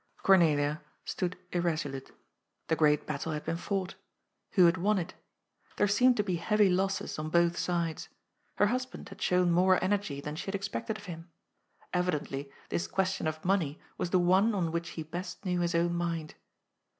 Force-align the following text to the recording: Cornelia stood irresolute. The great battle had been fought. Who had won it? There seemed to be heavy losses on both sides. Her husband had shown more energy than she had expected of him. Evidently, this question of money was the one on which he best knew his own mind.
Cornelia 0.23 0.81
stood 1.05 1.37
irresolute. 1.51 2.09
The 2.69 2.75
great 2.75 3.05
battle 3.05 3.33
had 3.33 3.45
been 3.45 3.55
fought. 3.55 3.93
Who 4.53 4.65
had 4.65 4.77
won 4.77 4.97
it? 4.97 5.13
There 5.77 5.87
seemed 5.87 6.17
to 6.17 6.23
be 6.23 6.37
heavy 6.37 6.69
losses 6.69 7.19
on 7.19 7.29
both 7.29 7.55
sides. 7.55 8.09
Her 8.55 8.65
husband 8.65 9.09
had 9.09 9.21
shown 9.21 9.51
more 9.51 9.77
energy 9.83 10.19
than 10.19 10.35
she 10.35 10.47
had 10.47 10.55
expected 10.55 10.97
of 10.97 11.05
him. 11.05 11.29
Evidently, 11.93 12.49
this 12.69 12.87
question 12.87 13.27
of 13.27 13.45
money 13.45 13.79
was 13.99 14.09
the 14.09 14.17
one 14.17 14.55
on 14.55 14.71
which 14.71 14.89
he 14.97 15.03
best 15.03 15.45
knew 15.45 15.59
his 15.59 15.75
own 15.75 15.93
mind. 15.93 16.33